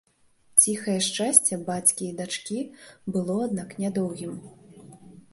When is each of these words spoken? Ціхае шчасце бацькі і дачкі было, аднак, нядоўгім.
Ціхае 0.61 0.93
шчасце 1.07 1.59
бацькі 1.67 2.07
і 2.07 2.15
дачкі 2.21 2.59
было, 3.17 3.35
аднак, 3.47 3.75
нядоўгім. 3.83 4.33